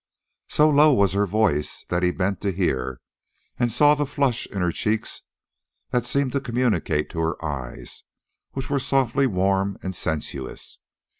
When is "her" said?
1.13-1.27, 4.59-4.71, 7.19-7.45